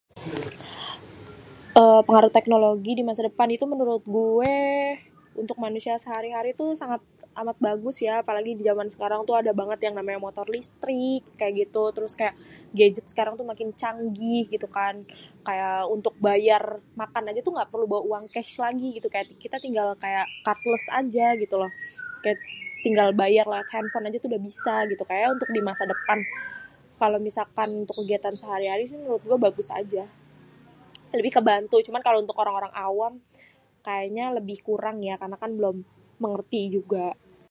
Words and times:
ééé 1.81 1.99
pengaruh 2.07 2.31
teknologi 2.37 2.91
dimasa 2.99 3.21
depan 3.29 3.47
itu 3.55 3.65
menurut 3.73 4.03
gué. 4.15 4.59
Untuk 5.41 5.57
manusia 5.65 5.93
sehari-hari 6.03 6.49
tuh 6.61 6.69
sangat 6.81 7.01
amat 7.41 7.57
bagus 7.67 7.95
ya 8.07 8.13
apalagi 8.23 8.51
di 8.59 8.63
zaman 8.69 8.87
sekarang 8.93 9.19
tuh 9.27 9.35
ada 9.41 9.51
banget 9.59 9.79
yang 9.85 9.95
namanya 9.99 10.19
motor 10.27 10.45
listrik 10.55 11.21
kaya 11.39 11.51
gitu, 11.61 11.83
terus 11.95 12.13
kaya 12.19 12.31
gadget 12.77 13.05
sekarang 13.11 13.35
semakin 13.39 13.69
canggih 13.81 14.43
gitu 14.53 14.67
kan, 14.77 14.95
kaya 15.47 15.71
untuk 15.95 16.13
bayar 16.27 16.63
makan 17.01 17.23
aja 17.31 17.39
tuh 17.47 17.53
ga 17.57 17.63
perlu 17.71 17.85
bawa 17.91 18.03
uang 18.09 18.25
cash 18.35 18.53
lagi 18.63 18.89
gitu 18.99 19.07
kan 19.15 19.23
kita 19.43 19.57
tinggal 19.63 19.87
crad 20.01 20.57
plus 20.63 20.85
aja 20.99 21.25
gituloh 21.41 21.71
tinggal 22.85 23.09
bayar 23.21 23.45
lewat 23.51 23.67
Handphone 23.73 24.07
aja 24.11 24.17
tuh 24.23 24.27
udah 24.31 24.41
bisa 24.49 24.73
kayanya 25.09 25.29
untuk 25.35 25.47
dimasa 25.57 25.83
depan 25.93 26.17
kalau 27.01 27.15
misalkan 27.27 27.69
untuk 27.87 27.95
kegiatan 28.03 28.35
sehari-hari 28.41 28.83
menurut 29.01 29.23
gué 29.27 29.37
bagus 29.47 29.67
aja 29.79 30.03
lebih 31.17 31.31
kebatun 31.39 31.79
cuman 31.87 32.01
kalo 32.05 32.17
untuk 32.23 32.35
orang-orang 32.43 32.73
awam 32.87 33.13
kayanya 33.87 34.25
lebih 34.37 34.57
kurang 34.61 34.99
ya 35.01 35.15
karena 35.17 35.37
belom 35.41 35.81
mengerti 36.21 36.61
juga. 36.69 37.33